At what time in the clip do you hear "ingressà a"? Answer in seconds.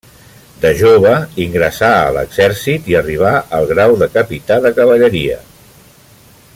1.43-2.07